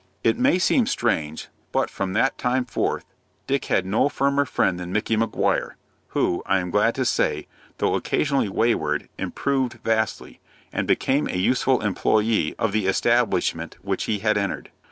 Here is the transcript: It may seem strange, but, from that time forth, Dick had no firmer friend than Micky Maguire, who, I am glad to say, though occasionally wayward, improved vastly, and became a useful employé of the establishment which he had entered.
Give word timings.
It 0.23 0.39
may 0.39 0.57
seem 0.57 0.87
strange, 0.87 1.47
but, 1.71 1.87
from 1.91 2.13
that 2.13 2.35
time 2.39 2.65
forth, 2.65 3.05
Dick 3.45 3.65
had 3.65 3.85
no 3.85 4.09
firmer 4.09 4.45
friend 4.45 4.79
than 4.79 4.91
Micky 4.91 5.15
Maguire, 5.15 5.77
who, 6.07 6.41
I 6.47 6.57
am 6.59 6.71
glad 6.71 6.95
to 6.95 7.05
say, 7.05 7.45
though 7.77 7.93
occasionally 7.93 8.49
wayward, 8.49 9.09
improved 9.19 9.73
vastly, 9.83 10.39
and 10.73 10.87
became 10.87 11.27
a 11.27 11.37
useful 11.37 11.81
employé 11.81 12.55
of 12.57 12.71
the 12.71 12.87
establishment 12.87 13.77
which 13.83 14.05
he 14.05 14.17
had 14.17 14.39
entered. 14.39 14.71